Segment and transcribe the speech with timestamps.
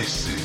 [0.00, 0.39] This is